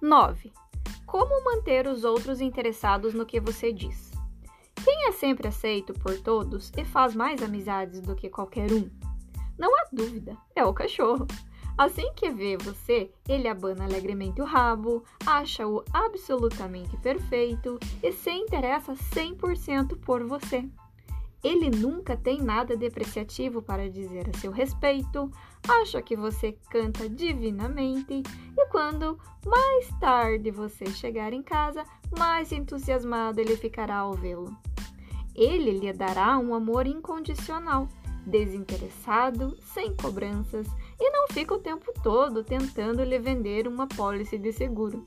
9. 0.00 0.52
Como 1.06 1.44
manter 1.44 1.86
os 1.86 2.04
outros 2.04 2.40
interessados 2.40 3.14
no 3.14 3.26
que 3.26 3.40
você 3.40 3.72
diz? 3.72 4.12
Quem 4.84 5.08
é 5.08 5.12
sempre 5.12 5.48
aceito 5.48 5.92
por 5.92 6.18
todos 6.20 6.70
e 6.76 6.84
faz 6.84 7.14
mais 7.14 7.42
amizades 7.42 8.00
do 8.00 8.14
que 8.14 8.30
qualquer 8.30 8.72
um? 8.72 8.88
Não 9.58 9.74
há 9.76 9.88
dúvida, 9.92 10.36
é 10.54 10.64
o 10.64 10.72
cachorro. 10.72 11.26
Assim 11.76 12.12
que 12.14 12.30
vê 12.30 12.56
você, 12.56 13.10
ele 13.28 13.48
abana 13.48 13.84
alegremente 13.84 14.40
o 14.40 14.44
rabo, 14.44 15.04
acha-o 15.24 15.84
absolutamente 15.92 16.96
perfeito 16.98 17.78
e 18.02 18.12
se 18.12 18.30
interessa 18.30 18.94
100% 18.94 19.98
por 20.00 20.24
você. 20.24 20.68
Ele 21.42 21.70
nunca 21.70 22.16
tem 22.16 22.42
nada 22.42 22.76
depreciativo 22.76 23.62
para 23.62 23.88
dizer 23.88 24.28
a 24.28 24.38
seu 24.38 24.50
respeito, 24.50 25.30
acha 25.68 26.02
que 26.02 26.16
você 26.16 26.52
canta 26.68 27.08
divinamente 27.08 28.22
e 28.56 28.66
quando 28.70 29.18
mais 29.46 29.88
tarde 30.00 30.50
você 30.50 30.86
chegar 30.86 31.32
em 31.32 31.42
casa, 31.42 31.84
mais 32.18 32.50
entusiasmado 32.50 33.40
ele 33.40 33.56
ficará 33.56 33.98
ao 33.98 34.14
vê-lo. 34.14 34.56
Ele 35.32 35.78
lhe 35.78 35.92
dará 35.92 36.36
um 36.38 36.52
amor 36.52 36.88
incondicional, 36.88 37.88
desinteressado, 38.26 39.56
sem 39.62 39.94
cobranças 39.94 40.66
e 40.98 41.10
não 41.10 41.28
fica 41.28 41.54
o 41.54 41.60
tempo 41.60 41.92
todo 42.02 42.42
tentando 42.42 43.04
lhe 43.04 43.18
vender 43.20 43.68
uma 43.68 43.86
pólice 43.86 44.36
de 44.36 44.52
seguro. 44.52 45.06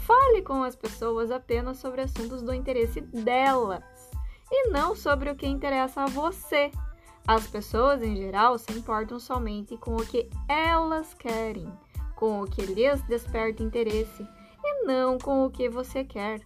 Fale 0.00 0.42
com 0.42 0.62
as 0.62 0.76
pessoas 0.76 1.30
apenas 1.30 1.78
sobre 1.78 2.02
assuntos 2.02 2.42
do 2.42 2.52
interesse 2.52 3.00
delas 3.00 4.11
e 4.52 4.68
não 4.68 4.94
sobre 4.94 5.30
o 5.30 5.34
que 5.34 5.46
interessa 5.46 6.02
a 6.02 6.06
você. 6.06 6.70
As 7.26 7.46
pessoas 7.46 8.02
em 8.02 8.14
geral 8.14 8.58
se 8.58 8.70
importam 8.72 9.18
somente 9.18 9.78
com 9.78 9.96
o 9.96 10.04
que 10.04 10.28
elas 10.46 11.14
querem, 11.14 11.72
com 12.14 12.42
o 12.42 12.46
que 12.46 12.60
lhes 12.60 13.00
desperta 13.02 13.62
interesse 13.62 14.26
e 14.62 14.84
não 14.84 15.16
com 15.16 15.46
o 15.46 15.50
que 15.50 15.70
você 15.70 16.04
quer. 16.04 16.42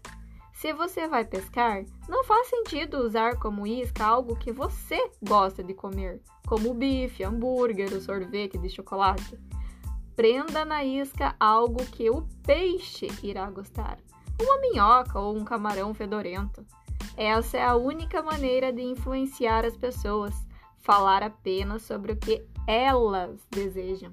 Se 0.53 0.73
você 0.73 1.09
vai 1.09 1.25
pescar, 1.25 1.85
não 2.09 2.25
faz 2.25 2.49
sentido 2.49 2.99
usar 2.99 3.37
como 3.39 3.67
isca 3.67 4.07
algo 4.07 4.37
que 4.37 4.53
você 4.53 5.11
gosta 5.23 5.63
de 5.63 5.75
comer, 5.75 6.23
como 6.47 6.73
bife, 6.73 7.25
hambúrguer, 7.25 7.93
o 7.93 8.01
sorvete 8.01 8.57
de 8.57 8.69
chocolate. 8.71 9.39
Prenda 10.15 10.65
na 10.65 10.83
isca 10.83 11.35
algo 11.39 11.85
que 11.85 12.09
o 12.09 12.27
peixe 12.43 13.09
irá 13.23 13.51
gostar, 13.51 13.99
uma 14.41 14.59
minhoca 14.61 15.19
ou 15.19 15.37
um 15.37 15.45
camarão 15.45 15.93
fedorento. 15.93 16.65
Essa 17.17 17.57
é 17.57 17.65
a 17.65 17.77
única 17.77 18.23
maneira 18.23 18.73
de 18.73 18.83
influenciar 18.83 19.65
as 19.65 19.77
pessoas, 19.77 20.35
falar 20.79 21.23
apenas 21.23 21.83
sobre 21.83 22.13
o 22.13 22.17
que 22.17 22.45
elas 22.67 23.41
desejam. 23.51 24.13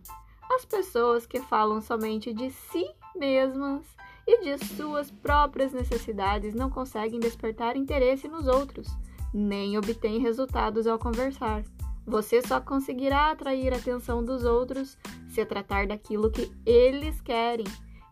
As 0.50 0.64
pessoas 0.64 1.26
que 1.26 1.42
falam 1.42 1.82
somente 1.82 2.34
de 2.34 2.50
si 2.50 2.86
mesmas 3.16 3.84
e 4.26 4.42
de 4.42 4.58
suas 4.76 5.12
próprias 5.12 5.74
necessidades 5.74 6.54
não 6.54 6.70
conseguem 6.70 7.20
despertar 7.20 7.76
interesse 7.76 8.28
nos 8.28 8.48
outros, 8.48 8.88
nem 9.34 9.78
obtêm 9.78 10.20
resultados 10.20 10.88
ao 10.88 10.98
conversar. 10.98 11.64
Você 12.06 12.42
só 12.42 12.62
conseguirá 12.62 13.32
atrair 13.32 13.74
a 13.74 13.78
atenção 13.78 14.24
dos 14.24 14.46
outros 14.46 14.98
se 15.28 15.46
tratar 15.46 15.88
daquilo 15.88 16.32
que 16.32 16.52
eles 16.66 17.20
querem 17.22 17.66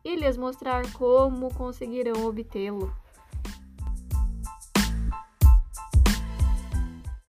e 0.04 0.16
lhes 0.16 0.38
mostrar 0.38 0.92
como 0.94 1.54
conseguirão 1.54 2.26
obtê-lo. 2.26 2.92